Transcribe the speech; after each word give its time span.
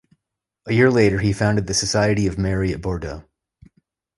A 0.67 0.73
year 0.73 0.89
later, 0.89 1.19
he 1.19 1.31
founded 1.31 1.67
the 1.67 1.75
Society 1.75 2.25
of 2.25 2.35
Mary 2.39 2.73
at 2.73 2.81
Bordeaux. 2.81 3.23